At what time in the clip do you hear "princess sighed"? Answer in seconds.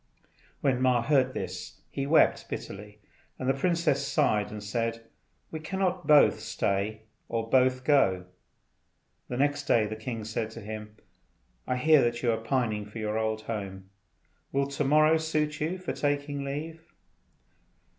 3.53-4.49